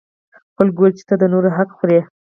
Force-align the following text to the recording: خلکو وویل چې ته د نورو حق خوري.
خلکو 0.55 0.77
وویل 0.79 0.93
چې 0.99 1.03
ته 1.09 1.15
د 1.17 1.23
نورو 1.33 1.49
حق 1.57 1.69
خوري. 1.77 1.99